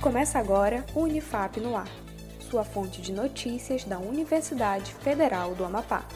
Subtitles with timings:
[0.00, 1.86] Começa agora o Unifap no Ar,
[2.40, 6.08] sua fonte de notícias da Universidade Federal do Amapá.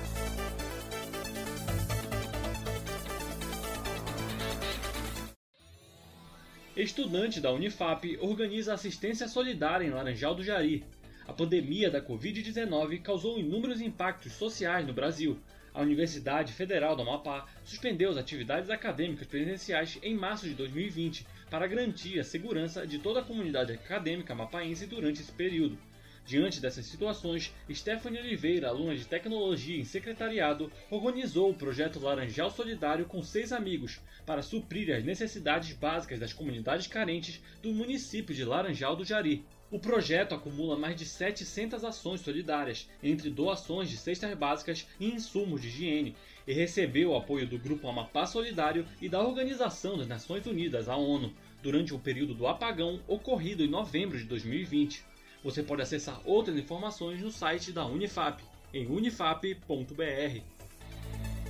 [6.75, 10.83] Estudante da Unifap organiza assistência solidária em Laranjal do Jari.
[11.27, 15.39] A pandemia da Covid-19 causou inúmeros impactos sociais no Brasil.
[15.75, 21.67] A Universidade Federal do Amapá suspendeu as atividades acadêmicas presenciais em março de 2020 para
[21.67, 25.77] garantir a segurança de toda a comunidade acadêmica amapaense durante esse período.
[26.25, 33.07] Diante dessas situações, Stephanie Oliveira, aluna de tecnologia em secretariado, organizou o projeto Laranjal Solidário
[33.07, 38.95] com seis amigos para suprir as necessidades básicas das comunidades carentes do município de Laranjal
[38.95, 39.45] do Jari.
[39.71, 45.61] O projeto acumula mais de 700 ações solidárias, entre doações de cestas básicas e insumos
[45.61, 46.15] de higiene,
[46.47, 50.97] e recebeu o apoio do Grupo Amapá Solidário e da Organização das Nações Unidas, a
[50.97, 51.33] ONU,
[51.63, 55.03] durante o período do apagão ocorrido em novembro de 2020.
[55.43, 60.41] Você pode acessar outras informações no site da Unifap, em unifap.br.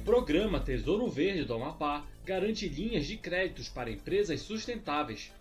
[0.05, 5.33] Programa Tesouro Verde do Amapá garante linhas de créditos para empresas sustentáveis.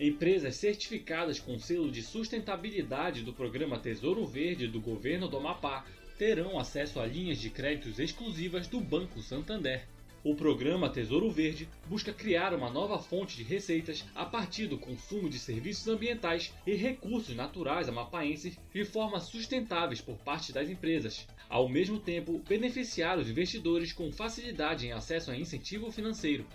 [0.00, 5.84] Empresas certificadas com selo de sustentabilidade do programa Tesouro Verde do governo do Amapá
[6.16, 9.88] terão acesso a linhas de créditos exclusivas do Banco Santander.
[10.22, 15.28] O programa Tesouro Verde busca criar uma nova fonte de receitas a partir do consumo
[15.28, 21.68] de serviços ambientais e recursos naturais amapaenses de forma sustentáveis por parte das empresas, ao
[21.68, 26.46] mesmo tempo beneficiar os investidores com facilidade em acesso a incentivo financeiro.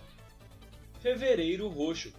[1.00, 2.10] Fevereiro Roxo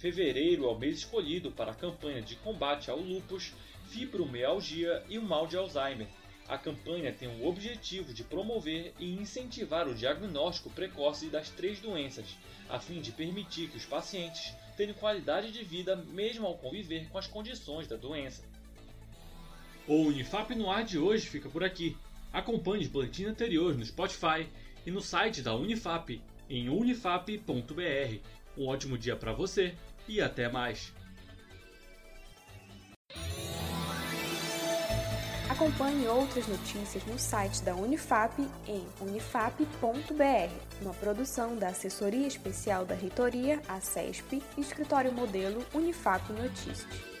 [0.00, 3.52] Fevereiro é o mês escolhido para a campanha de combate ao lúpus,
[3.90, 6.06] fibromialgia e o mal de Alzheimer.
[6.48, 12.24] A campanha tem o objetivo de promover e incentivar o diagnóstico precoce das três doenças,
[12.70, 17.18] a fim de permitir que os pacientes tenham qualidade de vida mesmo ao conviver com
[17.18, 18.42] as condições da doença.
[19.86, 21.94] O Unifap no ar de hoje fica por aqui.
[22.32, 24.48] Acompanhe os boletins anteriores no Spotify
[24.86, 28.39] e no site da Unifap em unifap.br.
[28.56, 29.74] Um ótimo dia para você
[30.08, 30.92] e até mais!
[35.48, 39.64] Acompanhe outras notícias no site da Unifap em unifap.br,
[40.80, 47.19] uma produção da Assessoria Especial da Reitoria, a CESP, Escritório Modelo Unifap Notícias.